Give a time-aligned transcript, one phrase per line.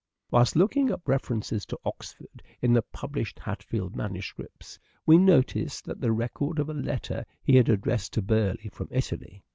[0.31, 6.57] Whilst looking up references to Oxford in the published Hatfield manuscripts we noticed the record
[6.57, 9.43] of a letter he had addressed to Burleigh from Italy.